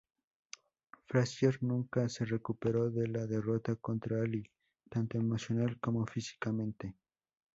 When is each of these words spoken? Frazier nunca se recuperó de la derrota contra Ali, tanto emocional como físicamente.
Frazier 1.05 1.59
nunca 1.61 2.09
se 2.09 2.25
recuperó 2.25 2.89
de 2.89 3.05
la 3.07 3.27
derrota 3.27 3.75
contra 3.75 4.23
Ali, 4.23 4.43
tanto 4.89 5.19
emocional 5.19 5.77
como 5.79 6.07
físicamente. 6.07 6.95